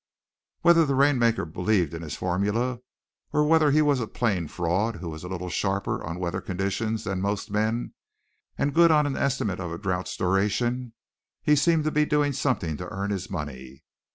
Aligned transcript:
Whether 0.61 0.83
the 0.83 0.95
rainmaker 0.95 1.45
believed 1.45 1.93
in 1.93 2.01
his 2.01 2.15
formula, 2.15 2.79
or 3.31 3.43
whether 3.47 3.69
he 3.69 3.83
was 3.83 3.99
a 3.99 4.07
plain 4.07 4.47
fraud 4.47 4.95
who 4.95 5.09
was 5.11 5.23
a 5.23 5.27
little 5.27 5.51
sharper 5.51 6.03
on 6.03 6.17
weather 6.17 6.41
conditions 6.41 7.03
than 7.03 7.21
most 7.21 7.51
men, 7.51 7.93
and 8.57 8.73
good 8.73 8.89
on 8.89 9.05
an 9.05 9.15
estimate 9.15 9.59
of 9.59 9.71
a 9.71 9.77
drouth's 9.77 10.17
duration, 10.17 10.93
he 11.43 11.55
seemed 11.55 11.83
to 11.83 11.91
be 11.91 12.05
doing 12.05 12.33
something 12.33 12.77
to 12.77 12.89
earn 12.89 13.11
his 13.11 13.29
money. 13.29 13.83